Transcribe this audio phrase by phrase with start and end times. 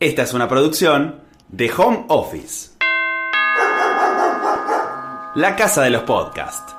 [0.00, 2.70] Esta es una producción de Home Office.
[5.34, 6.72] La casa de los podcasts.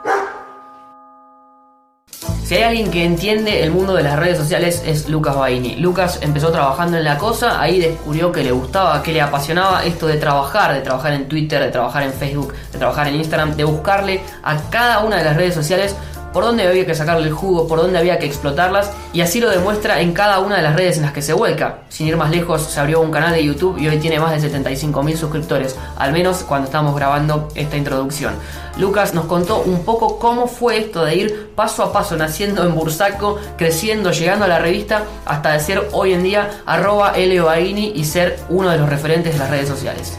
[2.46, 5.76] Si hay alguien que entiende el mundo de las redes sociales es Lucas Baini.
[5.76, 10.08] Lucas empezó trabajando en la cosa, ahí descubrió que le gustaba, que le apasionaba esto
[10.08, 13.65] de trabajar, de trabajar en Twitter, de trabajar en Facebook, de trabajar en Instagram, de
[13.65, 15.94] buscarle a cada una de las redes sociales
[16.34, 19.49] por dónde había que sacarle el jugo, por dónde había que explotarlas, y así lo
[19.49, 21.79] demuestra en cada una de las redes en las que se vuelca.
[21.89, 24.52] Sin ir más lejos, se abrió un canal de YouTube y hoy tiene más de
[24.52, 28.34] 75.000 suscriptores, al menos cuando estamos grabando esta introducción.
[28.77, 32.75] Lucas nos contó un poco cómo fue esto de ir paso a paso, naciendo en
[32.75, 38.05] Bursaco, creciendo, llegando a la revista, hasta de ser hoy en día arroba Baini y
[38.05, 40.17] ser uno de los referentes de las redes sociales.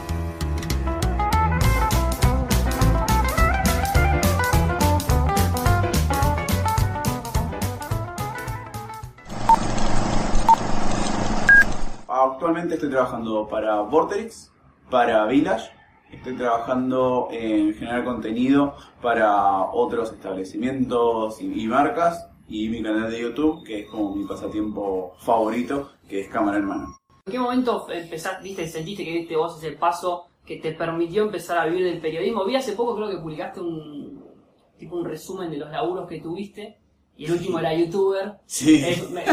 [12.51, 14.53] Actualmente estoy trabajando para Vorterix,
[14.91, 15.71] para Village,
[16.11, 23.21] estoy trabajando en generar contenido para otros establecimientos y, y marcas y mi canal de
[23.21, 26.99] YouTube, que es como mi pasatiempo favorito, que es Cámara en Mano.
[27.27, 31.57] ¿En qué momento empezaste, viste, sentiste que diste vos ese paso que te permitió empezar
[31.57, 32.45] a vivir del periodismo?
[32.47, 34.25] Vi hace poco creo que publicaste un
[34.77, 36.80] tipo un resumen de los laburos que tuviste
[37.21, 38.33] y el último era youtuber.
[38.47, 38.83] Sí.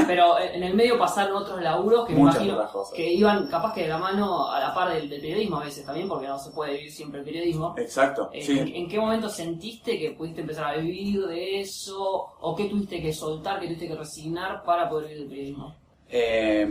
[0.06, 2.58] Pero en el medio pasaron otros laburos que me imagino
[2.94, 5.86] que iban capaz que de la mano a la par del, del periodismo a veces
[5.86, 7.76] también, porque no se puede vivir siempre el periodismo.
[7.78, 8.60] Exacto, Eh, sí.
[8.60, 12.28] ¿en, en qué momento sentiste que pudiste empezar a vivir de eso?
[12.42, 15.76] ¿O qué tuviste que soltar, qué tuviste que resignar para poder vivir del periodismo?
[16.10, 16.68] Eh,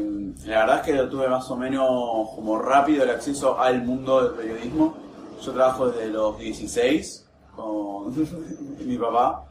[0.46, 1.86] la verdad es que tuve más o menos
[2.34, 4.94] como rápido el acceso al mundo del periodismo.
[5.42, 8.14] Yo trabajo desde los 16 con
[8.86, 9.44] mi papá.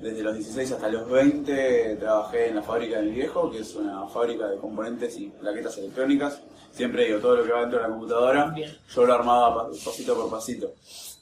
[0.00, 3.74] Desde los 16 hasta los 20 trabajé en la fábrica de mi viejo, que es
[3.76, 6.40] una fábrica de componentes y plaquetas electrónicas.
[6.72, 8.70] Siempre digo, todo lo que va dentro de la computadora, Bien.
[8.88, 10.72] yo lo armaba pa- pasito por pasito.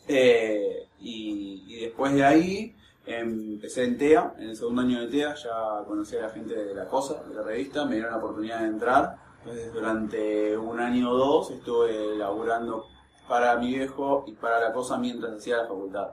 [0.06, 5.34] Eh, y, y después de ahí empecé en TEA, en el segundo año de TEA
[5.34, 8.60] ya conocí a la gente de la cosa, de la revista, me dieron la oportunidad
[8.60, 9.16] de entrar.
[9.42, 12.86] Entonces durante un año o dos estuve laburando
[13.28, 16.08] para mi viejo y para la cosa mientras hacía la facultad.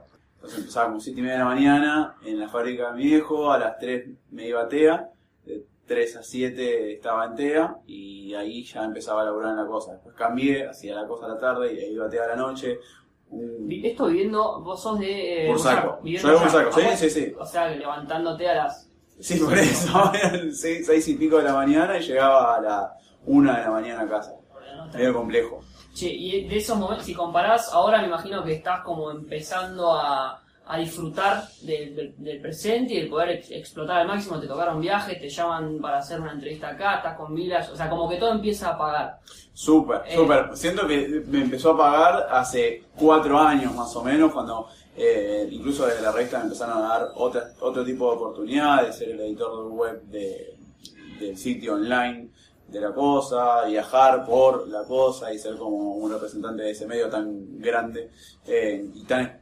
[0.46, 3.50] Entonces empezaba como 7 y media de la mañana en la fábrica de mi viejo,
[3.50, 5.10] a las 3 me iba a TEA,
[5.44, 9.66] de 3 a 7 estaba en TEA y ahí ya empezaba a laburar en la
[9.66, 9.94] cosa.
[9.94, 12.36] Después cambié, hacía la cosa a la tarde y ahí iba a TEA a la
[12.36, 12.78] noche.
[13.82, 15.46] Esto viviendo, vos sos de...
[15.46, 15.98] eh, Bursaco.
[16.00, 16.40] viviendo Yo de.
[16.44, 17.34] Bursaco, sí, sí, sí.
[17.36, 18.88] O sea, levantándote a las...
[19.18, 22.92] Sí, por eso, eran 6 y pico de la mañana y llegaba a la
[23.24, 24.32] 1 de la mañana a casa.
[24.94, 25.64] Medio complejo.
[25.96, 30.42] Che, y de esos momentos, si comparás, ahora me imagino que estás como empezando a,
[30.66, 34.38] a disfrutar del, del- del presente y el poder ex- explotar al máximo.
[34.38, 37.88] Te tocaron viajes, te llaman para hacer una entrevista acá, estás con Milas, o sea,
[37.88, 39.20] como que todo empieza a pagar.
[39.54, 40.16] Súper, Eh.
[40.16, 40.50] súper.
[40.54, 44.68] Siento que me empezó a pagar hace cuatro años más o menos, cuando
[44.98, 49.10] eh, incluso desde la revista me empezaron a dar otra, otro tipo de oportunidades, ser
[49.10, 50.56] el editor web de,
[51.20, 52.28] del sitio online
[52.68, 57.08] de la cosa, viajar por la cosa y ser como un representante de ese medio
[57.08, 58.10] tan grande
[58.46, 59.40] eh, y tan,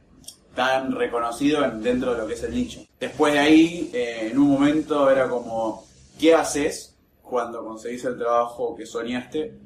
[0.53, 2.81] tan reconocido en- dentro de lo que es el nicho.
[2.99, 5.85] Después de ahí, eh, en un momento era como,
[6.19, 9.59] ¿qué haces cuando conseguís el trabajo que soñaste?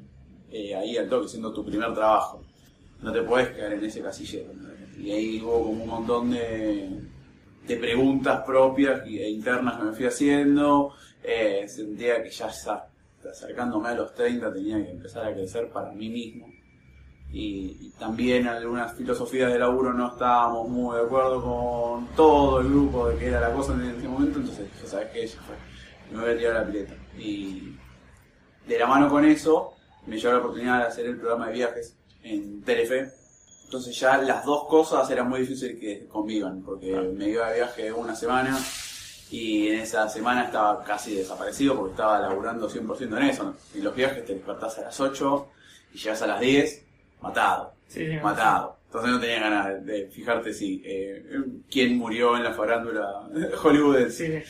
[0.52, 2.42] eh, ahí al toque, siendo tu primer trabajo.
[3.02, 4.50] No te puedes quedar en ese casillero.
[4.98, 6.90] Y ahí hubo como un montón de,
[7.68, 10.92] de preguntas propias e internas que me fui haciendo.
[11.68, 12.89] Sentía que ya está-
[13.28, 16.46] acercándome a los 30 tenía que empezar a crecer para mí mismo.
[17.32, 22.68] Y, y también algunas filosofías de laburo no estábamos muy de acuerdo con todo el
[22.68, 25.26] grupo de que era la cosa en ese momento, entonces dije, ¿sabes qué?
[25.26, 25.54] Ya fue.
[26.10, 26.94] Me voy a tirar la pileta.
[27.16, 27.76] Y
[28.66, 29.74] de la mano con eso,
[30.06, 33.12] me llevó la oportunidad de hacer el programa de viajes en Telefe.
[33.64, 37.92] Entonces ya las dos cosas eran muy difíciles que convivan, porque me iba de viaje
[37.92, 38.58] una semana
[39.30, 43.54] y en esa semana estaba casi desaparecido porque estaba laburando 100% en eso.
[43.74, 45.48] Y los viajes te despertás a las 8
[45.94, 46.84] y llegas a las 10,
[47.22, 47.72] matado,
[48.22, 48.76] matado.
[48.86, 51.24] Entonces no tenía ganas de, fijarte si eh,
[51.70, 53.28] quién murió en la farándula
[53.62, 54.44] hollywoodense.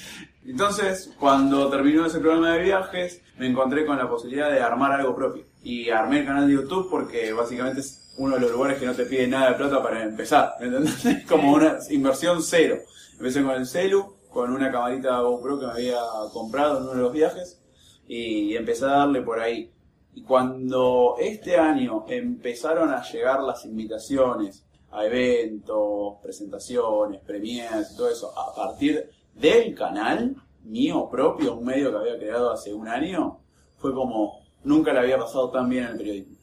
[0.47, 5.15] Entonces, cuando terminó ese programa de viajes, me encontré con la posibilidad de armar algo
[5.15, 5.45] propio.
[5.63, 8.95] Y armé el canal de YouTube porque básicamente es uno de los lugares que no
[8.95, 10.55] te pide nada de plata para empezar.
[10.59, 11.25] ¿Me entendés?
[11.29, 12.79] Como una inversión cero.
[13.13, 16.01] Empecé con el celu, con una camarita GoPro que me había
[16.33, 17.61] comprado en uno de los viajes.
[18.07, 19.71] Y empecé a darle por ahí.
[20.15, 28.11] Y cuando este año empezaron a llegar las invitaciones a eventos, presentaciones, premiers y todo
[28.11, 30.35] eso, a partir del canal
[30.65, 33.39] mío propio, un medio que había creado hace un año,
[33.79, 36.37] fue como, nunca le había pasado tan bien en el periodismo.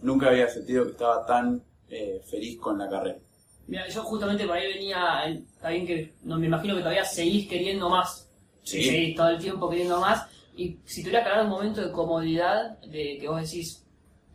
[0.00, 3.18] Nunca había sentido que estaba tan eh, feliz con la carrera.
[3.68, 7.48] Mira, yo justamente por ahí venía, está bien que no me imagino que todavía seguís
[7.48, 8.26] queriendo más.
[8.64, 8.82] Sí.
[8.82, 10.24] Seguís todo el tiempo queriendo más.
[10.56, 13.84] Y si tuvieras que hablar de un momento de comodidad, de que vos decís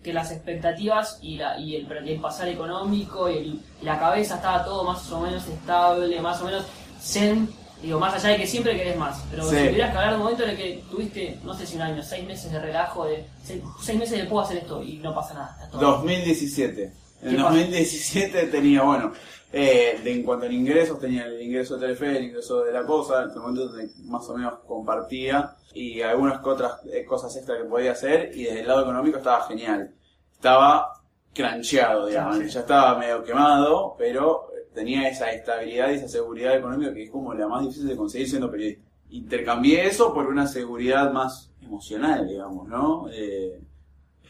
[0.04, 4.64] que las expectativas y, la, y el, el pasar económico y, el- la cabeza estaba
[4.64, 6.66] todo más o menos estable, más o menos
[7.02, 7.50] zen,
[7.82, 9.24] digo, más allá de que siempre querés más.
[9.32, 9.56] Pero Sí.
[9.58, 11.82] si tuvieras que hablar de un momento en el que tuviste, no sé si un
[11.84, 15.14] año, seis meses de relajo, de seis, seis meses de puedo hacer esto y no
[15.16, 15.58] pasa nada.
[15.64, 15.82] está todo.
[15.94, 16.94] 2017.
[17.24, 17.56] En ¿Qué el pasó?
[17.56, 19.12] 2017 tenía, bueno,
[19.52, 22.84] eh, de, en cuanto a ingresos, tenía el ingreso de Telefe, el ingreso de la
[22.86, 23.72] cosa, en ese momento
[24.06, 28.62] más o menos compartía y algunas otras eh, cosas extra que podía hacer y desde
[28.62, 29.94] el lado económico estaba genial.
[30.34, 31.02] Estaba
[31.34, 32.50] crancheado, digamos, Sí.
[32.50, 37.34] ya estaba medio quemado, pero tenía esa estabilidad y esa seguridad económica que es como
[37.34, 38.84] la más difícil de conseguir siendo periodista.
[39.10, 43.08] Intercambié eso por una seguridad más emocional, digamos, ¿no?
[43.12, 43.62] Eh,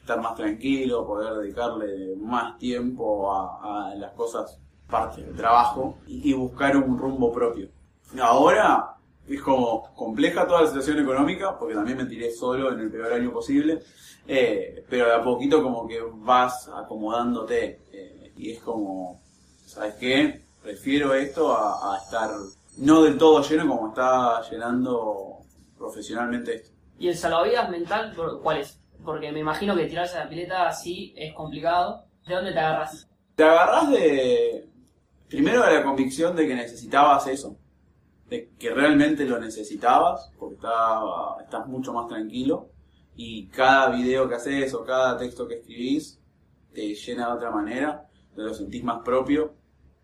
[0.03, 4.59] estar más tranquilo, poder dedicarle más tiempo a, las cosas
[4.89, 7.69] parte del trabajo y, buscar un rumbo propio.
[8.21, 8.95] Ahora
[9.25, 13.13] es como compleja toda la situación económica, porque también me tiré solo en el peor
[13.13, 13.81] año posible,
[14.27, 19.21] eh, pero de a poquito como que vas acomodándote eh, y es como,
[19.65, 20.43] ¿sabes qué?
[20.61, 22.29] Prefiero esto a, estar
[22.77, 25.37] no del todo lleno como está llenando
[25.77, 26.71] profesionalmente esto.
[26.99, 28.82] ¿Y el salvavidas mental cuál es?
[29.03, 32.05] Porque me imagino que tirarse a la pileta así es complicado.
[32.27, 33.07] ¿De dónde te agarras?
[33.35, 34.69] Te agarrás de.
[35.27, 37.57] Primero de la convicción de que necesitabas eso.
[38.29, 40.31] De que realmente lo necesitabas.
[40.37, 42.69] Porque estaba- estás mucho más tranquilo.
[43.15, 46.19] Y cada video que haces o cada texto que escribís
[46.73, 48.07] te llena de otra manera.
[48.35, 49.53] Te lo sentís más propio.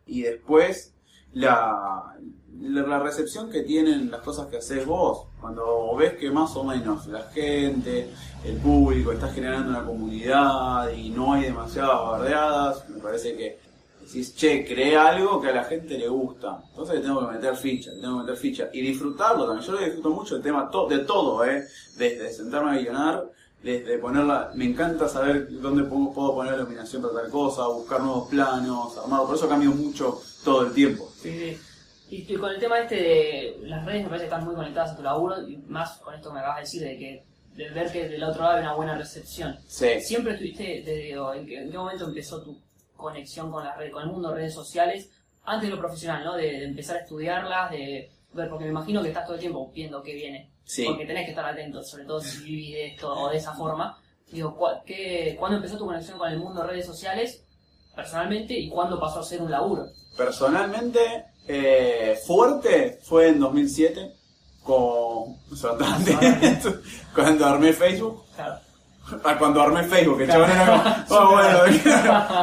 [0.06, 0.95] Y después
[1.34, 2.16] la,
[2.61, 5.27] la, recepción que tienen las cosas que haces vos.
[5.39, 8.09] Cuando ves que más o menos la gente,
[8.44, 13.59] el público, está generando una comunidad y no hay demasiadas bardeadas, me parece que
[14.01, 16.61] decís, che, crea algo que a la gente le gusta.
[16.69, 18.69] Entonces le tengo que meter ficha, le tengo que meter ficha.
[18.73, 19.65] Y disfrutarlo también.
[19.65, 21.65] Yo lo disfruto mucho el tema to- de todo, ¿eh?
[21.97, 23.31] Desde sentarme a guionar,
[23.63, 24.51] desde ponerla...
[24.56, 29.27] Me encanta saber dónde puedo poner la iluminación para tal cosa, buscar nuevos planos, armarlo.
[29.27, 31.09] Por eso cambio mucho todo el tiempo.
[31.21, 31.57] Sí.
[32.09, 34.91] Y, y con el tema este de las redes me parece que están muy conectadas
[34.91, 37.23] a tu laburo y más con esto que me acabas de decir de que
[37.56, 39.59] de ver que del otro lado hay una buena recepción.
[39.67, 40.00] Sí.
[40.01, 42.57] Siempre estuviste, desde, ¿en, qué, en qué momento empezó tu
[42.95, 45.09] conexión con las redes, con el mundo de redes sociales?
[45.44, 46.35] Antes de lo profesional, ¿no?
[46.38, 49.71] De, de empezar a estudiarlas, de ver, porque me imagino que estás todo el tiempo
[49.73, 50.51] viendo qué viene.
[50.63, 50.85] Sí.
[50.85, 53.97] Porque tenés que estar atento, sobre todo si vivís de esto o de esa forma.
[54.31, 57.44] Digo, ¿cuál- qué, ¿cuándo empezó tu conexión con el mundo de redes sociales
[57.95, 59.88] personalmente y cuándo pasó a ser un laburo?
[60.15, 64.13] Personalmente, eh, fuerte fue en 2007
[64.62, 65.36] con
[67.16, 68.24] cuando armé Facebook.
[68.36, 68.60] Claro.
[69.24, 71.60] Ah, Cuando armé Facebook, que el chabón era como, "Oh, bueno,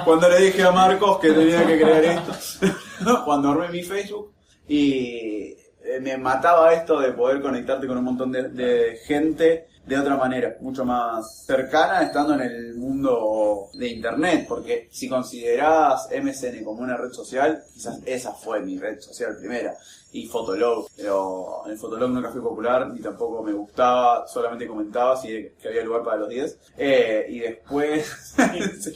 [0.04, 2.32] cuando le dije a Marcos que tenía que crear esto,
[3.24, 4.32] cuando armé mi Facebook
[4.66, 5.54] y
[5.84, 10.16] eh, me mataba esto de poder conectarte con un montón de, de gente de otra
[10.16, 16.82] manera, mucho más cercana estando en el mundo de internet, porque si considerás MSN como
[16.82, 19.76] una red social, quizás esa fue mi red social primera,
[20.10, 25.52] y Fotolog, pero en Fotolog nunca fui popular, ni tampoco me gustaba, solamente comentaba si
[25.60, 28.34] que había lugar para los 10, eh, y después...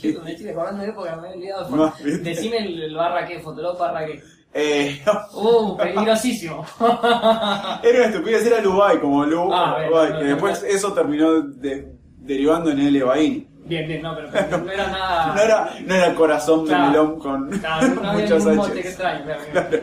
[0.01, 1.93] Sí, me estoy acordando de época, me he olvidado.
[2.23, 4.23] Decime el, el barra qué, Fotolog barra qué.
[4.53, 5.03] Eh,
[5.35, 6.65] Uh, peligrosísimo.
[7.83, 10.69] Era una estupidez, era Lubai, como Lu, Ah, bien, Lubai, no, que no, después no.
[10.69, 13.03] eso terminó de- derivando en L.
[13.05, 13.47] Baini.
[13.65, 15.27] Bien, bien, no, pero, pero no era nada.
[15.35, 18.95] No era, no era corazón de melón con Claro, había que
[19.53, 19.79] claro.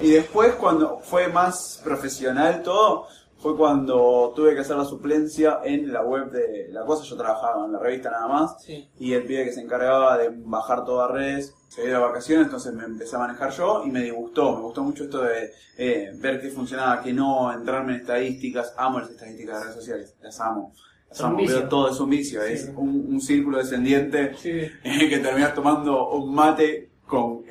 [0.00, 3.06] Y después cuando fue más profesional todo,
[3.44, 7.66] fue cuando tuve que hacer la suplencia en la web de la cosa, yo trabajaba
[7.66, 8.88] en la revista nada más, Sí.
[8.98, 12.72] y el pibe que se encargaba de bajar todas redes se dio de vacaciones, entonces
[12.72, 16.40] me empecé a manejar yo y me disgustó, me gustó mucho esto de eh, ver
[16.40, 20.72] qué funcionaba, qué no, entrarme en estadísticas, amo las estadísticas de redes sociales, las amo.
[21.10, 22.52] Las amo, veo todo es un vicio, Sí.
[22.54, 24.52] es un, un círculo descendiente Sí,
[25.10, 26.93] que terminas tomando un mate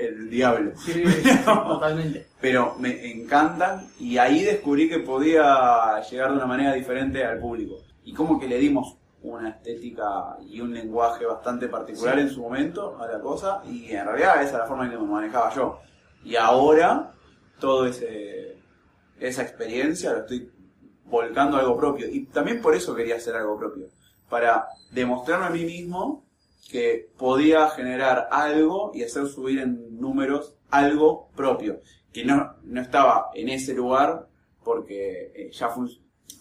[0.06, 0.72] el diablo.
[0.78, 2.28] sí, sí, totalmente.
[2.42, 7.78] Pero me encantan y ahí descubrí que podía llegar de una manera diferente al público.
[8.04, 12.22] Y como que le dimos una estética y un lenguaje bastante particular Sí.
[12.22, 14.98] en su momento a la cosa y en realidad esa es la forma en que
[14.98, 15.80] me manejaba yo.
[16.26, 17.12] Y ahora
[17.60, 18.58] todo ese
[19.20, 20.52] esa experiencia lo estoy
[21.06, 23.88] volcando a algo propio y también por eso quería hacer algo propio,
[24.30, 26.23] para demostrarme a mí mismo
[26.74, 33.30] que podía generar algo y hacer subir en números algo propio, que no, no estaba
[33.36, 34.28] en ese lugar
[34.64, 35.88] porque eh, ya fun-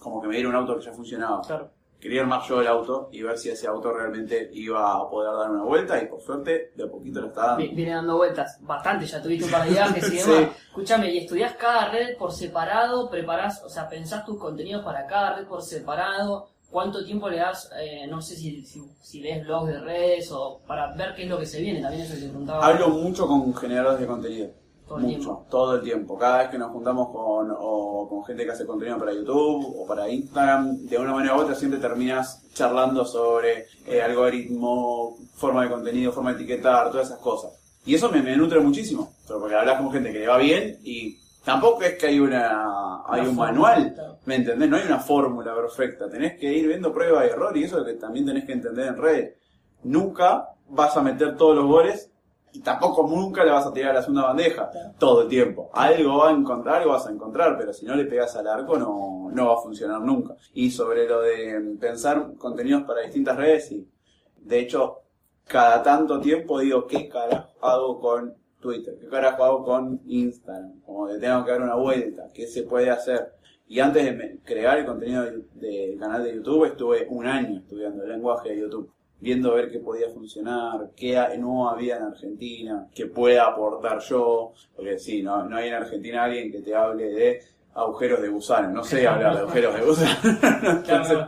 [0.00, 1.70] como que me dieron un auto que ya funcionaba Claro.
[2.00, 5.50] quería armar yo el auto y ver si ese auto realmente iba a poder dar
[5.50, 7.62] una vuelta y por suerte de a poquito lo está dando.
[7.64, 10.30] Vi- Viene dando vueltas bastante, ya tuviste un par de viajes y Sí.
[10.30, 10.56] demás.
[10.68, 13.10] Escúchame, ¿y estudias cada red por separado?
[13.10, 16.48] ¿Preparás, o sea, pensás tus contenidos para cada red por separado?
[16.72, 20.62] ¿Cuánto tiempo le das, eh, no sé si, si, si lees blogs de redes o
[20.66, 21.82] para ver qué es lo que se viene?
[21.82, 22.66] También eso que te preguntaba.
[22.66, 24.50] Hablo mucho con generadores de contenido.
[24.88, 25.46] Todo el mucho, tiempo.
[25.50, 26.18] todo el tiempo.
[26.18, 29.86] Cada vez que nos juntamos con, o con gente que hace contenido para YouTube o
[29.86, 35.70] para Instagram, de una manera u otra siempre terminas charlando sobre eh, algoritmo, forma de
[35.70, 37.52] contenido, forma de etiquetar, todas esas cosas.
[37.84, 40.78] Y eso me, me nutre muchísimo, pero porque hablas con gente que le va bien
[40.82, 43.94] y tampoco es que hay una hay un manual.
[44.24, 44.68] ¿Me entendés?
[44.68, 47.80] No hay una fórmula perfecta, tenés que ir viendo prueba y error y eso es
[47.82, 49.36] lo que también tenés que entender en redes.
[49.84, 52.10] Nunca vas a meter todos los goles
[52.52, 54.90] y tampoco nunca le vas a tirar a la segunda bandeja Claro.
[54.98, 55.70] todo el tiempo.
[55.72, 58.78] Algo va a encontrar, algo vas a encontrar, pero si no le pegas al arco
[58.78, 60.36] no, no va a funcionar nunca.
[60.52, 63.88] Y sobre lo de pensar contenidos para distintas redes, y
[64.36, 64.98] de hecho,
[65.46, 68.96] cada tanto tiempo digo, ¿qué carajo hago con Twitter?
[69.00, 70.80] ¿Qué carajo hago con Instagram?
[70.82, 73.32] Como que tengo que dar una vuelta, ¿qué se puede hacer?
[73.72, 78.02] Y antes de crear el contenido de- del canal de YouTube, estuve un año estudiando
[78.02, 82.86] el lenguaje de YouTube, viendo a ver qué podía funcionar, qué no había en Argentina,
[82.94, 87.04] qué pueda aportar yo, porque sí, no, no hay en Argentina alguien que te hable
[87.14, 87.40] de
[87.72, 90.20] agujeros de gusano, no sé hablar de agujeros de gusano.
[90.84, 91.18] Entonces,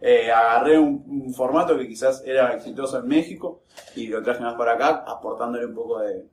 [0.00, 3.62] eh, agarré un, un formato que quizás era exitoso en México
[3.96, 6.24] y lo traje más para acá, aportándole un poco de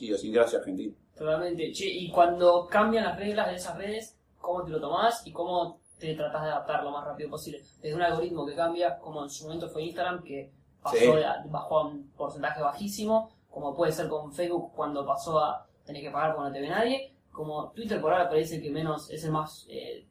[0.00, 0.92] idiosincrasia argentina.
[1.16, 1.72] Totalmente.
[1.72, 4.13] Che, y cuando cambian las reglas de esas redes,
[4.44, 7.60] ¿cómo te lo tomás y cómo te tratás de adaptar lo más rápido posible?
[7.80, 11.06] Desde un algoritmo que cambia, como en su momento fue Instagram, que pasó Sí.
[11.06, 16.02] de- bajó a un porcentaje bajísimo, como puede ser con Facebook cuando pasó a tener
[16.02, 19.24] que pagar cuando no te ve nadie, como Twitter por ahora parece que menos es
[19.24, 19.66] el más...
[19.68, 20.06] Eh,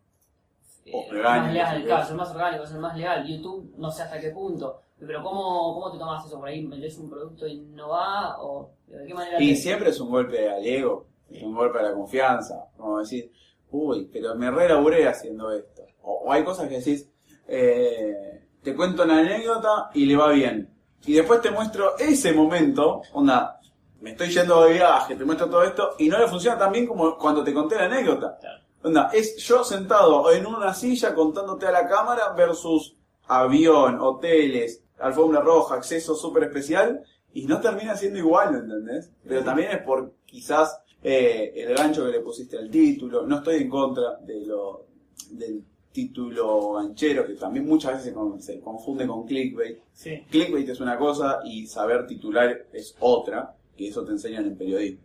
[0.86, 1.84] eh, Orgánico, más legal, sí.
[1.86, 3.26] claro, es el más orgánico, es el más legal.
[3.26, 4.80] YouTube no sé hasta qué punto.
[5.00, 6.40] Pero ¿cómo, cómo te tomas eso?
[6.40, 8.42] ¿Por ahí vendés un producto y no va?
[8.42, 11.80] ¿O de qué manera Y te- siempre es un golpe al ego, es un golpe
[11.80, 13.32] a la confianza, como decir,
[13.74, 15.84] uy, pero me relaburé haciendo esto.
[16.04, 17.10] O, o hay cosas que decís,
[17.48, 20.70] eh, te cuento una anécdota y le va bien.
[21.06, 23.60] Y después te muestro ese momento, onda,
[24.00, 26.88] me estoy yendo de viaje, te muestro todo esto, y no le funciona tan bien
[26.88, 28.38] como cuando te conté la anécdota.
[28.40, 28.64] Claro.
[28.84, 32.96] Onda, es yo sentado en una silla contándote a la cámara versus
[33.28, 37.04] avión, hoteles, alfombra roja, acceso súper especial,
[37.34, 39.12] y no termina siendo igual, ¿me entendés?
[39.28, 43.24] Pero también es por quizás eh, el gancho que le pusiste al título.
[43.28, 44.86] No estoy en contra de lo
[45.32, 49.80] del título ganchero, que también muchas veces se, con- se confunde con clickbait.
[49.94, 50.24] Sí.
[50.30, 55.04] Clickbait es una cosa y saber titular es otra, que eso te enseñan en periodismo.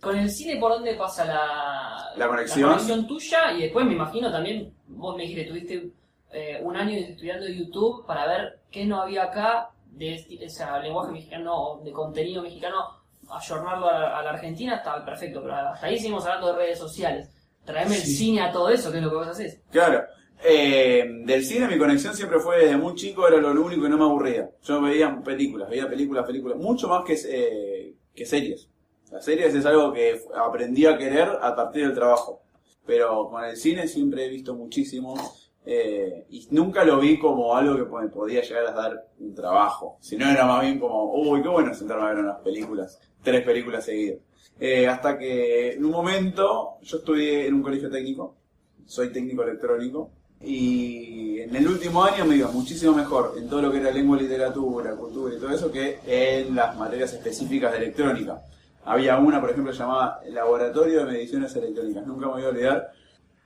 [0.00, 2.70] Con el cine, ¿por dónde pasa la, La conexión.
[2.70, 3.52] conexión tuya?
[3.56, 5.90] Y después me imagino también, vos me dijiste, tuviste
[6.30, 10.78] eh, un año estudiando YouTube para ver qué no había acá de este, o sea,
[10.80, 15.86] lenguaje mexicano, de contenido mexicano, ayornarlo a la, a la Argentina, está perfecto, pero hasta
[15.86, 17.30] ahí seguimos hablando de redes sociales.
[17.64, 19.60] Traeme el cine a todo eso, que es lo que vos haces.
[19.70, 20.04] Claro.
[20.46, 23.96] Eh, del cine mi conexión siempre fue desde muy chico, era lo único que no
[23.96, 24.50] me aburría.
[24.62, 28.68] Yo veía películas, veía películas, películas, mucho más que, eh, que series.
[29.10, 32.42] Las series es algo que aprendí a querer a partir del trabajo.
[32.84, 35.14] Pero con el cine siempre he visto muchísimo
[35.66, 39.96] eh, y nunca lo vi como algo que me podía llegar a dar un trabajo.
[40.00, 43.84] Sino era más bien como, uy, qué bueno sentarme a ver unas películas, tres películas
[43.84, 44.18] seguidas.
[44.60, 48.36] Eh, hasta que en un momento yo estudié en un colegio técnico,
[48.86, 53.72] soy técnico electrónico, y en el último año me iba muchísimo mejor en todo lo
[53.72, 58.42] que era lengua, literatura, cultura y todo eso que en las materias específicas de electrónica.
[58.84, 62.92] Había una, por ejemplo, llamada Laboratorio de Mediciones Electrónicas, nunca me voy a olvidar.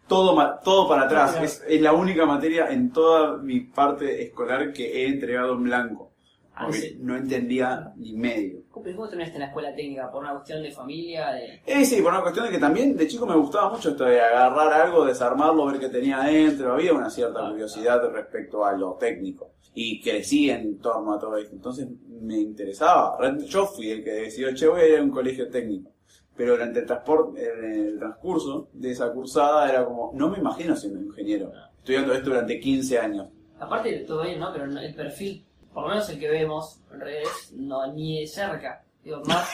[0.08, 1.44] Todo, todo para atrás, Claro.
[1.46, 6.12] es, es la única materia en toda mi parte escolar que he entregado en blanco.
[6.54, 6.96] Ah, Porque sí.
[7.00, 8.62] no entendía ni medio.
[8.70, 10.10] ¿Cómo cómo terminaste en la escuela técnica?
[10.10, 11.30] ¿Por una cuestión de familia?
[11.32, 11.62] De...
[11.66, 14.20] Eh, sí, por una cuestión de que también de chico me gustaba mucho esto de
[14.20, 16.72] agarrar algo, desarmarlo, ver qué tenía adentro.
[16.72, 19.52] Había una cierta curiosidad respecto a lo técnico.
[19.74, 21.54] Y crecí en torno a todo esto.
[21.54, 23.16] Entonces me interesaba.
[23.20, 25.92] Re- Yo fui el que decidió, che, voy a ir a un colegio técnico.
[26.38, 30.76] Pero durante el, transporte, en el transcurso de esa cursada era como, no me imagino
[30.76, 31.50] siendo ingeniero.
[31.78, 33.26] Estudiando esto durante 15 años.
[33.59, 34.52] Aparte de todo bien, ¿no?
[34.52, 38.85] Pero el perfil, por lo menos el que vemos en redes, no, ni de cerca.
[39.02, 39.49] Digo, más,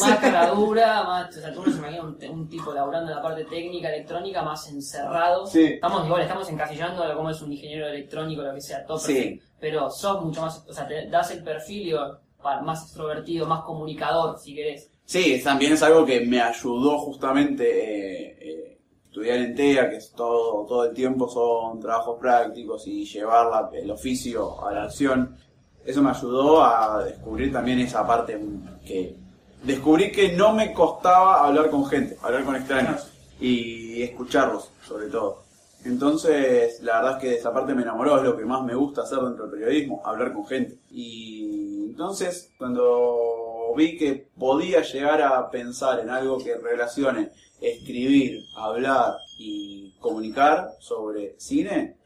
[0.00, 3.16] más cara dura, más, o sea, tú no se imagina un, un tipo laburando en
[3.16, 5.46] la parte técnica, electrónica, más encerrado.
[5.46, 5.74] Sí.
[5.74, 9.40] Estamos igual, estamos encasillando a cómo es un ingeniero electrónico, lo que sea, todo Sí.
[9.60, 12.18] Pero sos mucho más, o sea, te das el perfil digo,
[12.64, 14.90] más extrovertido, más comunicador, si querés.
[15.08, 20.12] Sí, también es algo que me ayudó justamente eh, eh, estudiar en TEA, que es
[20.12, 25.34] todo, todo el tiempo son trabajos prácticos y llevar el oficio a la acción,
[25.82, 28.38] eso me ayudó a descubrir también esa parte
[28.84, 29.16] que
[29.62, 33.10] descubrí que no me costaba hablar con gente, hablar con extraños
[33.40, 35.42] y escucharlos sobre todo.
[35.86, 39.04] Entonces, la verdad es que esa parte me enamoró, es lo que más me gusta
[39.04, 40.76] hacer dentro del periodismo, hablar con gente.
[40.90, 49.16] Y entonces, cuando vi que podía llegar a pensar en algo que relacione escribir, hablar
[49.38, 51.96] y comunicar sobre cine,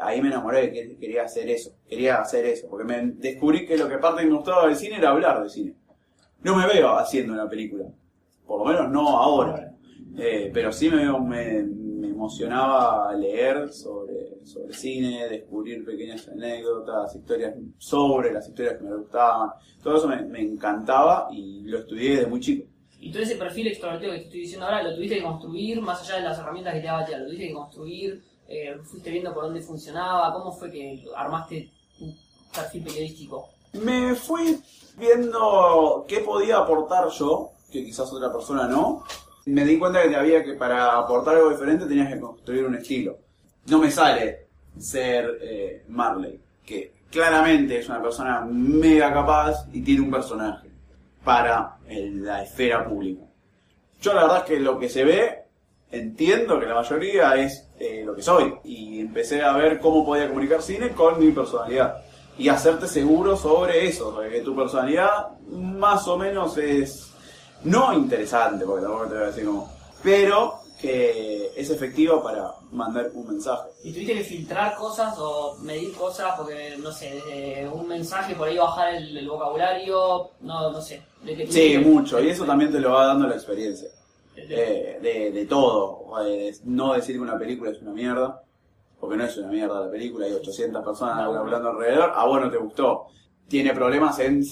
[0.00, 3.88] ahí me enamoré, que quería hacer eso, quería hacer eso, porque me descubrí que lo
[3.88, 5.74] que parte me gustaba del cine era hablar de cine.
[6.42, 7.84] No me veo haciendo una película,
[8.46, 9.68] por lo menos no ahora,
[10.18, 14.01] Eh, pero sí me, me, me emocionaba leer sobre,
[14.44, 19.50] sobre cine, descubrir pequeñas anécdotas, historias sobre las historias que me gustaban,
[19.82, 22.66] todo eso me, me encantaba y lo estudié desde muy chico.
[23.00, 26.02] Y todo ese perfil extrovertido que te estoy diciendo ahora lo tuviste que construir más
[26.02, 29.34] allá de las herramientas que te daba Tia, lo tuviste que construir, eh, fuiste viendo
[29.34, 31.68] por dónde funcionaba, cómo fue que armaste
[31.98, 32.14] tu
[32.54, 33.48] perfil periodístico.
[33.72, 34.60] Me fui
[34.96, 39.02] viendo qué podía aportar yo, que quizás otra persona no.
[39.46, 43.18] Me di cuenta que había que para aportar algo diferente tenías que construir un estilo.
[43.66, 44.46] No me sale
[44.78, 50.68] ser eh, Marley, que claramente es una persona mega capaz y tiene un personaje
[51.22, 53.22] para la esfera pública.
[54.00, 55.44] Yo la verdad es que lo que se ve,
[55.90, 58.54] entiendo que la mayoría es eh, lo que soy.
[58.64, 62.02] Y empecé a ver cómo podía comunicar cine con mi personalidad.
[62.38, 67.12] Y hacerte seguro sobre eso, que tu personalidad más o menos es
[67.64, 73.10] no interesante, porque tampoco te voy a decir como, pero que es efectiva para mandar
[73.14, 73.70] un mensaje.
[73.84, 76.34] ¿Y tuviste que filtrar cosas o medir cosas?
[76.36, 81.00] Porque, no sé, desde un mensaje por ahí bajar el, el vocabulario, no, no sé.
[81.22, 83.88] De Sí, mucho, y eso también te lo va dando la experiencia.
[84.34, 86.04] de- de, de todo.
[86.26, 88.42] Eh, no decir que una película es una mierda,
[88.98, 91.38] porque no es una mierda la película, hay 800 personas No.
[91.38, 93.06] hablando alrededor, a vos no te gustó.
[93.48, 94.42] Tiene problemas en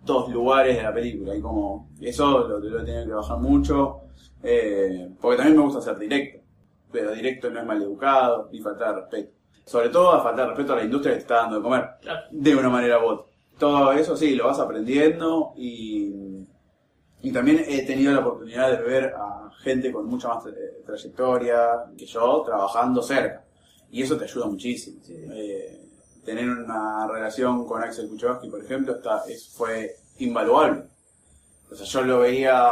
[0.00, 4.00] ciertos lugares de la película, y como eso lo, lo he tenido que bajar mucho,
[4.42, 6.40] eh, porque también me gusta ser directo,
[6.90, 9.32] pero directo no es maleducado, ni faltar de respeto.
[9.64, 11.88] Sobre todo a faltar de respeto a la industria que te está dando de comer
[12.30, 13.26] de una manera u otra.
[13.58, 16.46] Todo eso sí, lo vas aprendiendo y,
[17.22, 21.84] y también he tenido la oportunidad de ver a gente con mucha más eh, trayectoria
[21.96, 23.44] que yo trabajando cerca.
[23.90, 25.00] Y eso te ayuda muchísimo.
[25.08, 25.89] Eh,
[26.24, 30.82] tener una relación con Axel Kuchowski, por ejemplo, está, es, fue invaluable.
[31.70, 32.64] O sea, yo lo veía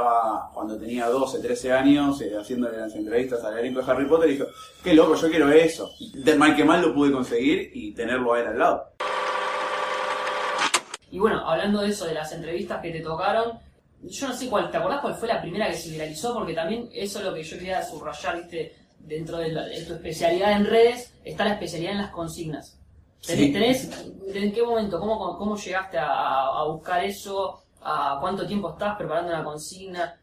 [0.53, 4.33] cuando tenía 12, 13 años, eh, haciéndole las entrevistas al elenco de Harry Potter y
[4.35, 4.47] dijo,
[4.83, 5.93] qué loco, yo quiero eso.
[6.01, 8.85] Y del mal que mal lo pude conseguir y tenerlo a él al lado.
[11.11, 13.59] Y bueno, hablando de eso, de las entrevistas que te tocaron,
[14.03, 16.35] yo no sé cuál, ¿te acordás cuál fue la primera que se viralizó?
[16.35, 19.95] Porque también eso es lo que yo quería subrayar, viste, dentro de, la- de tu
[19.95, 22.78] especialidad en redes, está la especialidad en las consignas.
[23.27, 23.91] ¿Tenés,
[24.33, 24.99] ¿En qué momento?
[25.01, 27.61] ¿Cómo, cómo llegaste a, a buscar eso?
[27.83, 30.19] ¿A cuánto tiempo estás preparando una consigna?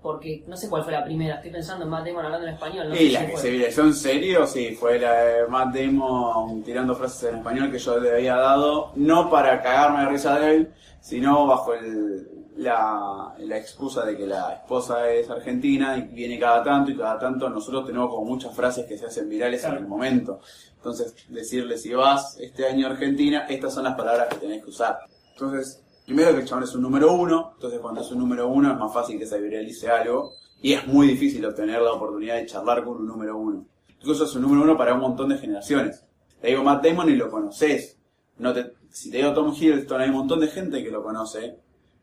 [0.00, 2.88] Porque no sé cuál fue la primera, estoy pensando en Matt Damon hablando en español.
[2.88, 3.40] No sé y si la que fue.
[3.40, 7.78] se viralizó en serio, sí, fue la de Matt Damon tirando frases en español que
[7.78, 12.26] yo le había dado, no para cagarme de risa de él, sino bajo el,
[12.62, 17.18] la, la excusa de que la esposa es argentina y viene cada tanto y cada
[17.18, 20.40] tanto nosotros tenemos como muchas frases que se hacen virales en el momento.
[20.76, 24.70] Entonces, decirle si vas este año a Argentina, estas son las palabras que tenés que
[24.70, 24.98] usar.
[25.32, 28.72] Entonces, primero que el chabón es un número uno, entonces cuando es un número uno
[28.72, 32.46] es más fácil que se viralice algo y es muy difícil obtener la oportunidad de
[32.46, 33.66] charlar con un número uno.
[34.00, 36.04] Incluso es un número uno para un montón de generaciones.
[36.40, 37.98] Te digo Matt Damon y lo conoces.
[38.38, 41.60] No te, si te digo Tom Hiddleston, hay un montón de gente que lo conoce,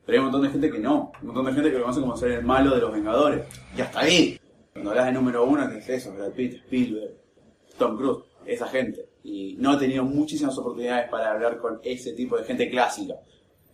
[0.10, 1.12] pero hay un montón de gente que no.
[1.22, 3.46] Un montón de gente que lo conoce como ser el malo de los Vengadores.
[3.78, 4.40] Y hasta ahí.
[4.74, 6.16] Cuando hablas de número uno, ¿qué es eso?
[6.16, 7.14] Brad Pitt, Spielberg,
[7.78, 9.08] Tom Cruise, esa gente.
[9.24, 13.18] Y no he tenido muchísimas oportunidades para hablar con ese tipo de gente clásica.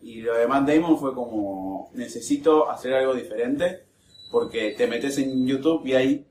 [0.02, 3.86] Y lo de Damon fue como, necesito hacer algo diferente,
[4.30, 6.28] porque te metes en YouTube y hay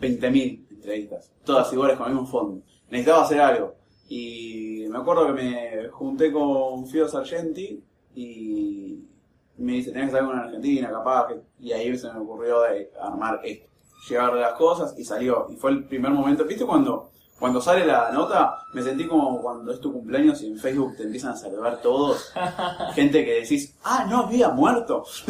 [0.00, 2.62] 20.000 entrevistas, todas iguales con el mismo fondo.
[2.88, 3.74] Necesitaba hacer algo.
[4.08, 9.04] Y me acuerdo que me junté con Fido Sargenti y
[9.58, 11.28] me dice, tenés que salir con una Argentina, capaz.
[11.28, 11.40] que-".
[11.60, 13.68] Y ahí se me ocurrió de armar esto.
[14.08, 15.46] Llevar las cosas y salió.
[15.50, 16.44] Y fue el primer momento.
[16.44, 18.58] ¿Viste cuando, cuando sale la nota?
[18.74, 22.32] Me sentí como cuando es tu cumpleaños y en Facebook te empiezan a saludar todos.
[22.94, 25.04] Gente que decís, ah, no había muerto.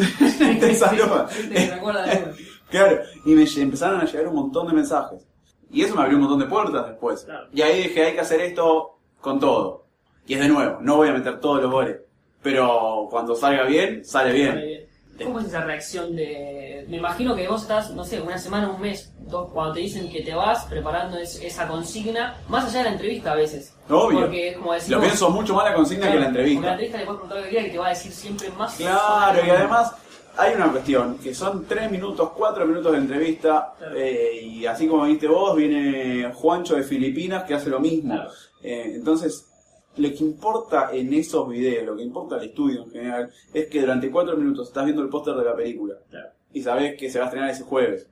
[0.61, 1.27] te saludan.
[2.71, 5.25] Claro, y me empezaron a llegar un montón de mensajes.
[5.71, 7.23] Y eso me abrió un montón de puertas después.
[7.25, 7.47] Claro.
[7.53, 9.87] Y ahí dije, hay que hacer esto con todo.
[10.27, 12.01] Y es de nuevo, no voy a meter todos los goles.
[12.45, 14.87] Pero cuando salga bien, sale bien.
[15.25, 16.85] ¿Cómo es esa reacción de.?
[16.89, 20.11] Me imagino que vos estás, no sé, una semana, un mes, dos, cuando te dicen
[20.11, 23.75] que te vas preparando es- esa consigna, más allá de la entrevista a veces.
[23.89, 24.21] Obvio.
[24.23, 24.95] Porque es como decir.
[24.95, 26.71] Lo pienso mucho más la consigna que la Porque la entrevista.
[26.73, 28.75] entrevista le puedes preguntar lo que quiera y te va a decir siempre más.
[28.77, 29.93] Claro, y además
[30.37, 33.95] hay una cuestión, que son 3 minutos, 4 minutos de entrevista, Claro.
[33.97, 38.15] eh, y así como viste vos, viene Juancho de Filipinas que hace lo mismo.
[38.15, 38.31] Claro.
[38.63, 39.49] Eh, entonces,
[39.97, 43.81] lo que importa en esos videos, lo que importa al estudio en general, es que
[43.81, 46.31] durante 4 minutos estás viendo el póster de la película Claro.
[46.53, 48.09] y sabes que se va a estrenar ese jueves.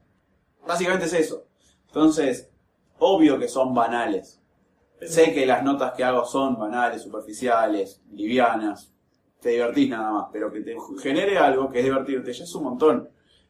[0.67, 1.47] Básicamente es eso.
[1.89, 2.51] Entonces,
[2.99, 4.41] obvio que son banales.
[5.01, 8.95] Sé que las notas que hago son banales, superficiales, livianas,
[9.41, 12.63] te divertís nada más, pero que te genere algo que es divertirte ya es un
[12.63, 13.09] montón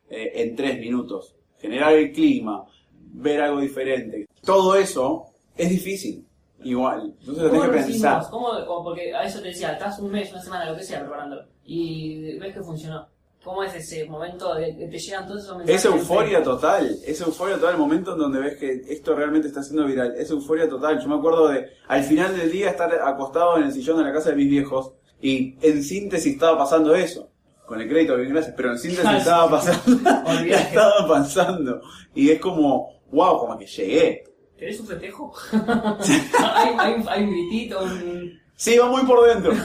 [0.09, 1.37] eh, en tres minutos.
[1.59, 2.65] Generar el clima,
[3.13, 6.27] ver algo diferente, todo eso es difícil,
[6.65, 7.15] igual.
[7.21, 8.23] Entonces lo ¿Cómo tenés que pensar.
[8.31, 11.01] ¿Cómo, como porque a eso te decía, estás un mes, una semana, lo que sea,
[11.01, 11.45] preparándolo.
[11.65, 13.07] Y ves que funcionó.
[13.45, 15.85] ¿Cómo es ese momento de que te llegan todos esos mensajes?
[15.85, 19.65] Es euforia total, es euforia total el momento en donde ves que esto realmente está
[19.65, 21.01] siendo viral, es euforia total.
[21.01, 24.13] Yo me acuerdo de al final del día estar acostado en el sillón de la
[24.13, 27.31] casa de mis viejos y en síntesis estaba pasando eso.
[27.67, 29.17] Con el crédito, bien gracias, pero en síntesis sí.
[29.17, 30.11] estaba pasando,
[30.47, 31.81] estaba pasando.
[32.15, 34.25] Y es como, wow, como que llegué.
[34.59, 35.33] ¿Querés un festejo?
[35.53, 38.41] hay, hay, un- hay un gritito, un...
[38.55, 39.53] Sí, va muy por dentro.
[39.55, 39.65] No,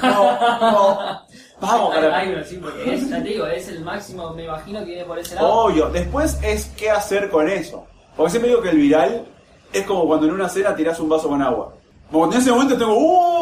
[0.71, 0.99] no.
[1.59, 2.15] Vamos, hay, carajo.
[2.15, 5.05] hay uno, sí, porque es, ya te digo, es el máximo, me imagino que viene
[5.05, 5.47] por ese lado.
[5.53, 7.85] Obvio, después es qué hacer con eso.
[8.15, 9.27] Porque siempre digo que el viral
[9.71, 11.75] es como cuando en una cena tirás un vaso con agua.
[12.11, 12.95] Como en ese momento tengo,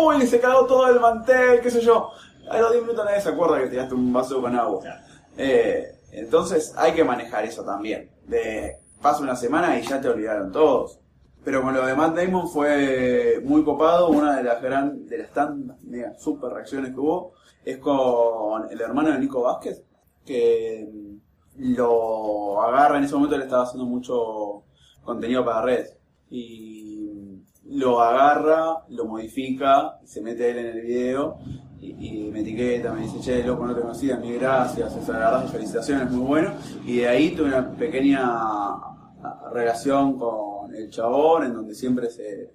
[0.07, 2.09] uy, se cagó todo el mantel, qué sé yo.
[2.49, 4.81] A los 10 minutos nadie se acuerda que tiraste un vaso con agua.
[4.81, 5.01] Claro.
[5.37, 8.09] Eh, entonces hay que manejar eso también.
[8.25, 10.99] De pasa una semana y ya te olvidaron todos.
[11.45, 14.09] Pero con lo de Matt Damon fue muy copado.
[14.09, 18.81] Una de las gran, de las tan mega super reacciones que hubo es con el
[18.81, 19.83] hermano de Nico Vázquez,
[20.25, 24.63] que mm, lo agarra en ese momento le estaba haciendo mucho
[25.03, 25.95] contenido para redes.
[26.31, 31.37] Y mm, lo agarra, lo modifica, se mete él en el video
[31.79, 36.09] y, me etiqueta, me dice, che, loco, no te conocía, mil gracias, o sea, felicitaciones,
[36.09, 36.53] muy bueno.
[36.85, 42.51] Y de ahí tuve una pequeña ah, relación con el chabón, en donde siempre se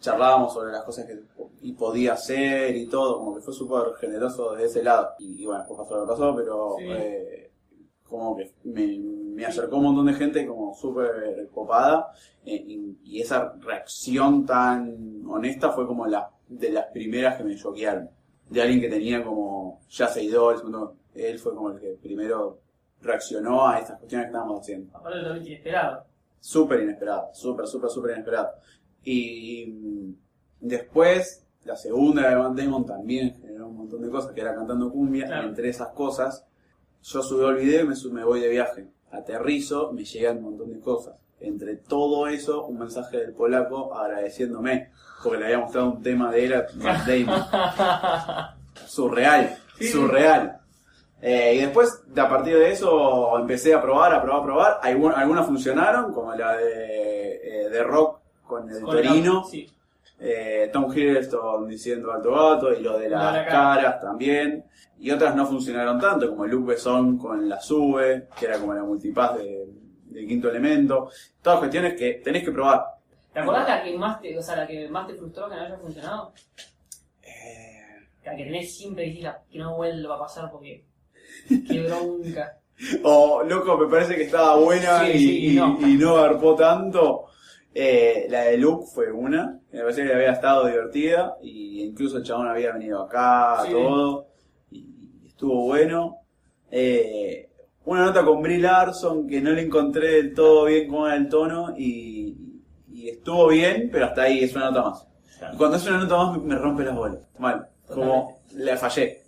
[0.00, 1.18] charlábamos sobre las cosas que
[1.62, 5.10] y podía hacer y todo, como que fue súper generoso desde ese lado.
[5.18, 6.84] Y, y bueno, después pasó lo que pasó, pero Sí.
[6.90, 7.50] eh,
[8.06, 12.12] como que me, me acercó un montón de gente como súper copada
[12.44, 17.56] eh, y, y esa reacción tan honesta fue como la de las primeras que me
[17.56, 18.10] choquearon.
[18.50, 20.60] De alguien que tenía como ya seguidores,
[21.14, 22.58] él fue como el que primero
[23.00, 26.04] reaccionó a estas cuestiones que estábamos haciendo Aparte totalmente inesperado.
[26.44, 28.50] Súper inesperado, súper, súper, súper inesperado.
[29.02, 30.14] Y
[30.60, 34.90] después, la segunda de Van Damon también generó un montón de cosas, que era cantando
[34.90, 35.46] cumbia, Claro.
[35.46, 36.44] y entre esas cosas,
[37.02, 38.88] yo subí el video y me, me voy de viaje.
[39.10, 41.14] Aterrizo, me llegan un montón de cosas.
[41.40, 44.90] Entre todo eso, un mensaje del polaco agradeciéndome,
[45.22, 47.42] porque le había mostrado un tema de él a Matt Damon.
[48.86, 49.88] surreal, Sí.
[49.88, 50.60] surreal.
[51.26, 54.80] Eh, y después, de a partir de eso, empecé a probar, a probar, a probar.
[54.82, 59.66] Algun- algunas funcionaron, como la de, eh, de Rock con el Con el- Torino, Sí.
[60.20, 63.50] eh, Tom Hiddleston diciendo alto gato, y lo de las la cara.
[63.50, 64.64] caras también.
[64.98, 68.82] Y otras no funcionaron tanto, como Luke Besson con la Sube, que era como la
[68.82, 69.66] multipass de,
[70.04, 71.08] de Quinto Elemento.
[71.40, 72.84] Todas cuestiones que tenés que probar.
[73.32, 75.62] ¿Te acordás la que más te, o sea, la que más te frustró que no
[75.62, 76.32] haya funcionado?
[77.22, 77.80] Eh,
[78.24, 80.84] La que tenés siempre y decís la- que no vuelva a pasar porque
[81.48, 82.58] qué bronca.
[83.04, 85.78] O, loco, me parece que estaba buena Sí, y, sí, y y- no.
[85.80, 87.26] y no garpó tanto.
[87.72, 92.22] Eh, la de Luke fue una, me parecía que había estado divertida, y incluso el
[92.24, 93.72] chabón había venido acá, Sí.
[93.72, 94.26] todo,
[94.70, 96.18] y estuvo bueno.
[96.70, 97.48] Eh,
[97.86, 101.28] una nota con Brie Larson que no le encontré del todo bien cómo era el
[101.28, 102.36] tono, y,
[102.92, 105.06] y estuvo bien, pero hasta ahí es una nota más.
[105.52, 109.23] Y cuando es una nota más me rompe las bolas, mal, como la fallé.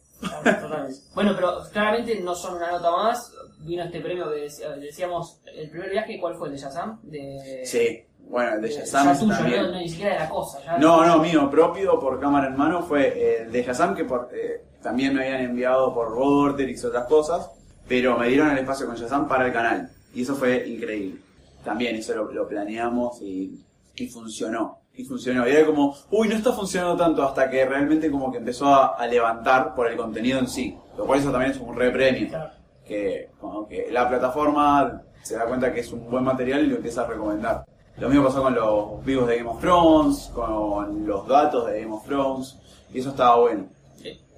[1.15, 3.33] Bueno, pero claramente no son una nota más.
[3.61, 6.49] Vino este premio que decía- decíamos, el primer viaje, ¿cuál fue?
[6.49, 7.01] ¿El de Shazam?
[7.03, 7.63] De...
[7.65, 9.63] Sí, bueno, el de Ya Shazam tuyo, también.
[9.63, 10.63] no, no, ni siquiera de la cosa.
[10.65, 14.05] ya- No, no, mío, propio por cámara en mano fue eh, el de Shazam que
[14.05, 17.51] por, eh, también me habían enviado por Vortex y otras cosas,
[17.89, 21.21] pero me dieron el espacio con Shazam para el canal y eso fue increíble.
[21.65, 23.61] También eso lo, lo planeamos y,
[23.97, 24.79] y funcionó.
[24.97, 25.47] Y funcionó.
[25.47, 28.97] Y era como, uy, no está funcionando tanto hasta que realmente como que empezó a,
[28.97, 30.77] a levantar por el contenido en sí.
[30.97, 32.29] Lo cual eso también es un repremio.
[32.29, 32.51] Claro.
[32.85, 36.77] Que, como que la plataforma se da cuenta que es un buen material y lo
[36.77, 37.65] empieza a recomendar.
[37.99, 41.95] Lo mismo pasó con los vivos de Game of Thrones, con los datos de Game
[41.95, 42.57] of Thrones,
[42.93, 43.67] y eso estaba bueno.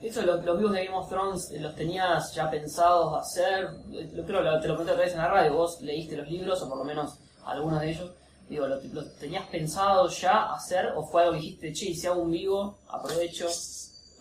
[0.00, 3.64] Eso, los, los vivos de Game of Thrones, eh, ¿los tenías ya pensados hacer?
[3.92, 6.28] Eh, Lo, creo que te lo pregunté otra vez en la radio, vos leíste los
[6.28, 8.12] libros, o por lo menos algunos de ellos.
[8.48, 12.22] Digo, ¿lo, lo tenías pensado ya hacer o fue algo que dijiste, che, si hago
[12.22, 13.46] un vivo, aprovecho?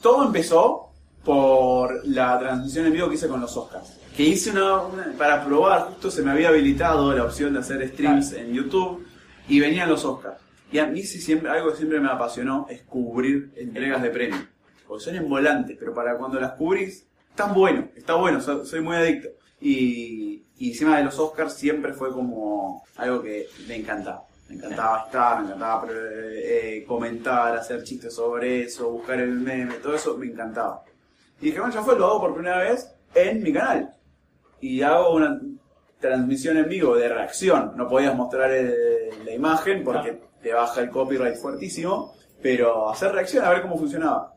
[0.02, 0.90] Todo empezó
[1.24, 3.94] por la transmisión en vivo que hice con los Oscars.
[4.16, 7.88] Que hice una, una- para probar, justo se me había habilitado la opción de hacer
[7.90, 9.06] streams en YouTube
[9.48, 10.38] y venían los Oscars.
[10.72, 14.42] Y a mí sí siempre, algo que siempre me apasionó es cubrir entregas de premios.
[14.88, 18.82] Porque son en volantes, pero para cuando las cubrís, están bueno, está bueno, so- soy
[18.82, 19.30] muy adicto.
[19.60, 24.24] Y, y encima de los Oscars siempre fue como algo que me encantaba.
[24.50, 29.76] Me encantaba estar, me encantaba eh, eh, comentar, hacer chistes sobre eso, buscar el meme,
[29.76, 30.84] todo eso me encantaba.
[31.42, 33.94] Y dije, bueno, ya fue, lo hago por primera vez en mi canal.
[34.62, 35.40] Y hago una
[36.00, 37.74] transmisión en vivo de reacción.
[37.76, 43.44] No podías mostrar el- la imagen porque te baja el copyright fuertísimo, pero hacer reacción
[43.44, 44.34] a ver cómo funcionaba.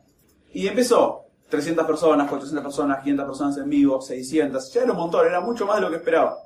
[0.53, 1.25] Y empezó.
[1.51, 4.73] 300 personas, 400 personas, 500 personas en vivo, 600.
[4.73, 6.37] Ya era un montón, era mucho más de lo que esperaba.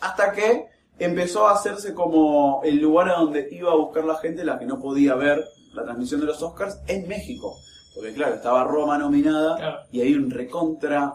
[0.00, 0.66] Hasta que
[0.98, 4.64] empezó a hacerse como el lugar a donde iba a buscar la gente, la que
[4.64, 7.56] no podía ver la transmisión de los Oscars en México.
[7.94, 9.78] Porque claro, estaba Roma nominada Claro.
[9.92, 11.14] y hay un recontra,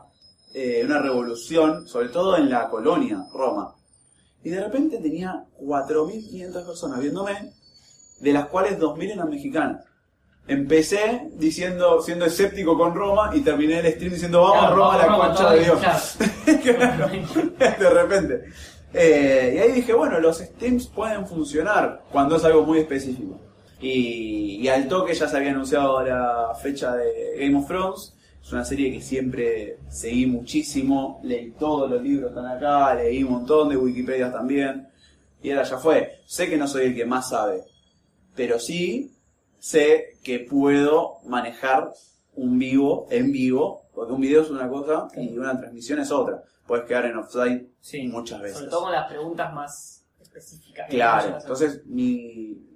[0.53, 3.73] eh, una revolución, sobre todo en la colonia, Roma.
[4.43, 7.53] Y de repente tenía 4.500 personas viéndome,
[8.19, 9.85] de las cuales 2.000 eran mexicanas.
[10.49, 14.87] Empecé diciendo, siendo escéptico con Roma y terminé el stream diciendo vamos Claro, a Roma,
[14.87, 16.17] vamos la Roma concha de Dios.
[16.63, 17.09] claro.
[17.79, 18.45] de repente.
[18.91, 23.39] Eh, y ahí dije, bueno, los streams pueden funcionar cuando es algo muy específico.
[23.79, 28.15] Y, y al toque ya se había anunciado la fecha de Game of Thrones.
[28.41, 31.21] Es una serie que siempre seguí muchísimo.
[31.23, 34.87] Leí todos los libros están acá, leí un montón de Wikipedia también.
[35.43, 36.21] Y ahora ya fue.
[36.25, 37.65] Sé que no soy el que más sabe.
[38.35, 39.18] Pero sí
[39.59, 41.91] sé que puedo manejar
[42.35, 43.87] un vivo en vivo.
[43.93, 46.43] Porque un video es una cosa y una transmisión es otra.
[46.65, 48.57] Puedes quedar en offside Sí, muchas veces.
[48.57, 50.87] Sobre todo con las preguntas más específicas.
[50.89, 52.69] Claro, entonces mi,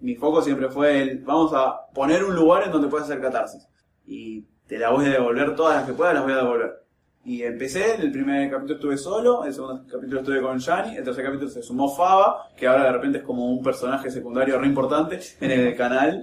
[0.00, 3.66] mi foco siempre fue el, vamos a poner un lugar en donde puedas hacer catarsis.
[4.06, 6.84] Y te la voy a devolver, todas las que pueda las voy a devolver.
[7.22, 11.04] Y empecé, en el primer capítulo estuve solo, el segundo capítulo estuve con Yanni, el
[11.04, 14.66] tercer capítulo se sumó Faba, que ahora de repente es como un personaje secundario re
[14.66, 16.22] importante en el canal.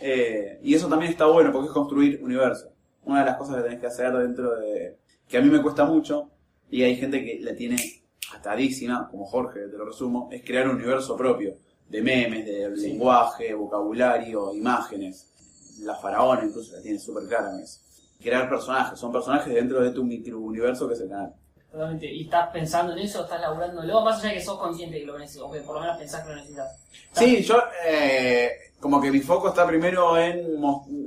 [0.00, 2.72] Eh, y eso también está bueno porque es construir universo.
[3.04, 4.96] Una de las cosas que tenés que hacer dentro de...
[5.28, 6.30] que a mí me cuesta mucho,
[6.70, 7.76] y hay gente que la tiene
[8.34, 11.54] atadísima, como Jorge, te lo resumo, es crear un universo propio,
[11.88, 12.88] de memes, de Sí.
[12.90, 15.26] lenguaje, vocabulario, imágenes.
[15.82, 17.80] La faraona incluso la tiene súper clara en eso.
[18.20, 21.34] Crear personajes, son personajes dentro de tu microuniverso que es el canal.
[21.70, 22.06] Totalmente.
[22.06, 23.22] ¿Y estás pensando en eso?
[23.22, 24.00] ¿Estás laburándolo?
[24.02, 25.98] Más allá de que sos consciente de que lo necesitas, o que por lo menos
[25.98, 26.68] pensás que lo necesitas.
[27.12, 28.50] Sí, yo eh,
[28.80, 30.62] como que mi foco está primero en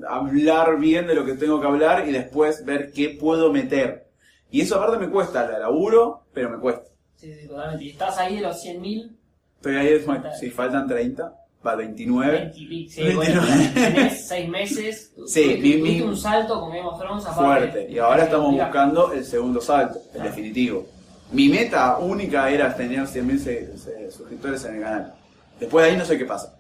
[0.08, 4.08] hablar bien de lo que tengo que hablar y después ver qué puedo meter.
[4.52, 6.90] Y eso aparte me cuesta, la laburo, pero me cuesta.
[7.16, 7.84] Sí, sí, totalmente.
[7.86, 9.16] Y estás ahí de los 100.000,
[9.62, 10.06] Pero ahí
[10.40, 11.34] si faltan 30,
[11.66, 12.32] va 29.
[12.32, 12.92] 20 y pico.
[12.92, 13.40] Sí, 29.
[13.48, 15.14] bueno, tenés 6 meses.
[15.28, 17.44] Sí, tuviste, mi- tuviste mi- un salto con Game of Thrones aparte.
[17.44, 17.88] fuerte.
[17.92, 20.30] Y ahora estamos buscando el segundo salto, el Claro.
[20.30, 20.86] definitivo.
[21.32, 25.14] Mi meta única era tener 100.000 se- se- suscriptores en el canal.
[25.60, 26.56] Después de ahí no sé qué pasa.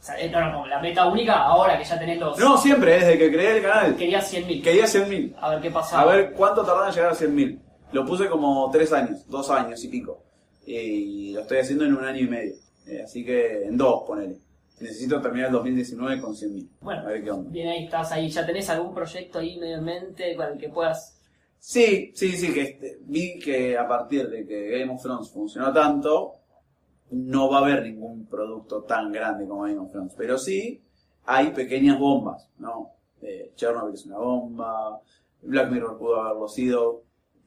[0.00, 2.36] o sea, eh, no, no, no, la meta única ahora que ya tenés los.
[2.38, 3.96] No, siempre, desde que creé el canal.
[3.96, 4.62] Querías 100.000.
[4.62, 5.34] Quería 100.000.
[5.40, 6.02] A ver qué pasaba.
[6.02, 7.58] A ver cuánto tardaba en llegar a 100.000.
[7.92, 10.22] Lo puse como 3 años, 2 años y pico.
[10.66, 12.54] Y lo estoy haciendo en un año y medio.
[12.86, 14.36] Eh, así que en dos, ponele.
[14.80, 16.68] Necesito terminar el 2019 con 100.000.
[16.80, 17.02] Bueno.
[17.02, 17.50] A ver qué onda.
[17.50, 18.28] Bien, ahí estás ahí.
[18.28, 21.20] ¿Ya tenés algún proyecto ahí medio en mente con el que puedas.
[21.58, 25.72] Sí, sí, sí, que este, vi que a partir de que Game of Thrones funcionó
[25.72, 26.32] tanto,
[27.12, 30.14] no va a haber ningún producto tan grande como Game of Thrones.
[30.16, 30.82] Pero sí
[31.26, 32.90] hay pequeñas bombas, ¿no?
[33.20, 35.00] Eh, Chernobyl es una bomba,
[35.42, 37.04] Black Mirror pudo haberlo sido.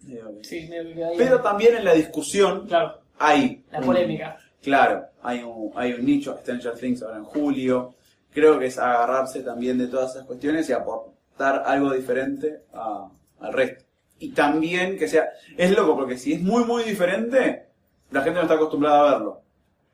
[0.08, 1.16] que- Sí, ahí.
[1.18, 3.66] Pero también en la discusión Claro, hay...
[3.72, 4.38] la polémica.
[4.66, 7.94] Claro, hay un, hay un nicho, Stranger Things ahora en julio.
[8.34, 13.86] Creo que es agarrarse también de todas esas cuestiones y aportar algo diferente al resto.
[14.18, 15.30] Y también que sea...
[15.56, 17.68] Es loco porque si es muy, muy diferente,
[18.10, 19.42] la gente no está acostumbrada a verlo.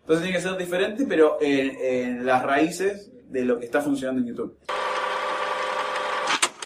[0.03, 4.27] Entonces tiene que ser diferente, pero en las raíces de lo que está funcionando en
[4.29, 4.57] YouTube.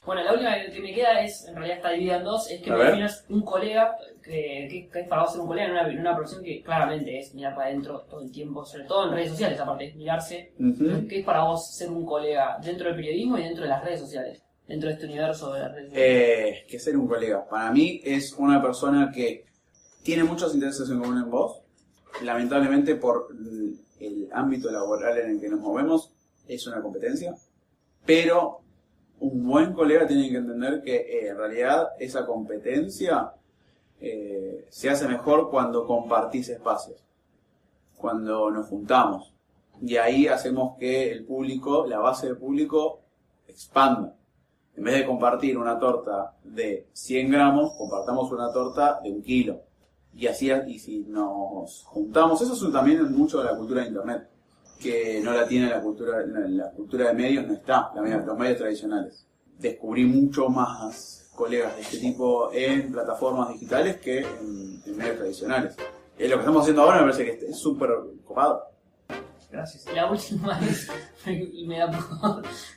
[0.06, 2.70] Bueno, la última que me queda es, en realidad está dividida en dos, es que
[2.70, 2.88] A me ver.
[2.91, 6.00] definas un colega, que, que- que es para vos ser un colega en una, en
[6.00, 9.30] una profesión que claramente es mirar para adentro todo el tiempo, sobre todo en redes
[9.32, 10.54] sociales, aparte, es mirarse.
[10.60, 11.08] Ujú.
[11.08, 14.00] ¿Qué es para vos ser un colega dentro del periodismo y dentro de las redes
[14.00, 14.41] sociales?
[14.68, 16.58] Dentro de este universo de las redes sociales.
[16.62, 17.48] Eh, que ser un colega.
[17.48, 19.46] Para mí es una persona que
[20.04, 21.62] tiene muchos intereses en común en vos.
[22.24, 23.28] Lamentablemente por
[24.00, 26.12] el ámbito laboral en el que nos movemos
[26.48, 27.34] es una competencia.
[28.06, 28.62] Pero
[29.19, 33.32] un buen colega tiene que entender que eh, en realidad esa competencia
[33.99, 37.04] eh, se hace mejor cuando compartís espacios,
[37.95, 39.34] cuando nos juntamos.
[39.82, 43.01] Y ahí hacemos que el público, la base del público,
[43.47, 44.15] expanda.
[44.75, 49.62] En vez de compartir una torta de 100 gramos, compartamos una torta de un kilo.
[50.13, 54.30] Y así, y si nos juntamos, eso es también mucho de la cultura de Internet,
[54.80, 59.26] que no la tiene la cultura, la, cultura de medios, no está, los medios tradicionales.
[59.58, 65.76] Descubrí mucho más colegas de este tipo en plataformas digitales que en, medios tradicionales.
[66.18, 67.90] Es lo que estamos haciendo ahora me parece que es súper
[68.24, 68.64] copado.
[69.56, 69.86] Gracias.
[69.94, 70.91] La última es,
[71.65, 71.89] me da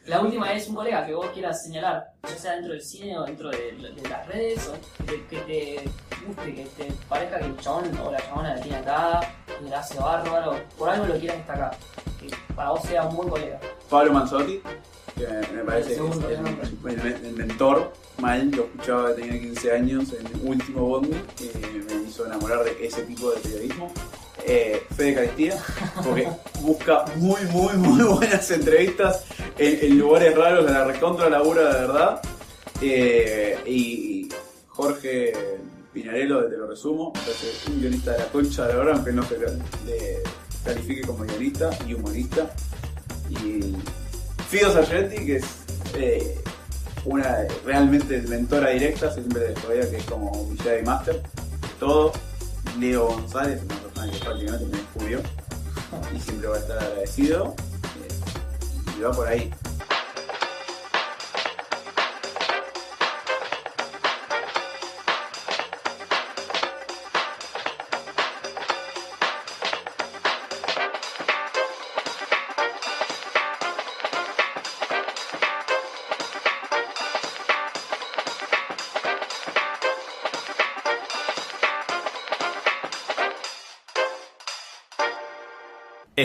[0.06, 3.24] la última es un colega que vos quieras señalar, ya sea dentro del cine o
[3.24, 5.90] dentro de, de las redes, o que, que, te
[6.24, 9.80] guste, que te parezca que el chabón o la chabona la tiene acá, que la
[9.80, 11.76] hace bárbaro, por algo lo quieras destacar,
[12.20, 13.58] que para vos sea un buen colega.
[13.90, 14.62] Pablo Manzotti,
[15.16, 19.72] que me parece que es el, el, el, mentor, mal, lo escuchaba que tenía 15
[19.72, 21.50] años en el último Bondi, que
[21.88, 23.92] me hizo enamorar de ese tipo de periodismo
[24.46, 25.56] eh, Fede Caristía,
[26.04, 26.28] porque
[26.60, 29.24] busca muy, muy, muy buenas entrevistas
[29.58, 32.20] en, lugares raros de la recontra labura de verdad.
[32.80, 34.28] Eh, y
[34.68, 35.32] Jorge
[35.92, 39.38] Pinarello, Te lo resumo, es un guionista de la concha de la aunque no se
[39.38, 40.22] le
[40.64, 42.54] califique como guionista y humorista.
[43.28, 43.74] Y
[44.48, 45.44] Fido Sargenti, que es
[45.94, 46.40] eh,
[47.04, 51.22] una realmente mentora directa, siempre todavía que es como Jedi Master,
[51.80, 52.12] todo.
[52.78, 53.60] Leo González,
[56.14, 57.54] y siempre va a estar agradecido.
[58.02, 59.50] Eh, y va por ahí.